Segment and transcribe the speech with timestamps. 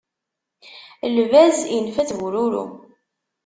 [1.15, 2.63] Lbaz infa-t bururu.